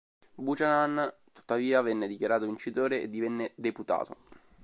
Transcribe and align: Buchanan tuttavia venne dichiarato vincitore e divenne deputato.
Buchanan 0.33 1.13
tuttavia 1.31 1.83
venne 1.83 2.07
dichiarato 2.07 2.47
vincitore 2.47 3.03
e 3.03 3.07
divenne 3.07 3.51
deputato. 3.55 4.15